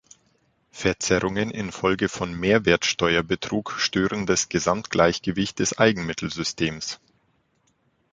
[0.71, 6.99] Verzerrungen infolge von Mehrwertsteuerbetrug stören das Gesamtgleichgewicht des Eigenmittelsystems.